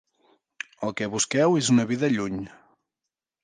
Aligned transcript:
El 0.87 0.95
que 1.01 1.09
busqueu 1.17 1.59
és 1.61 1.71
una 1.77 1.87
vida 1.95 2.13
lluny. 2.17 2.43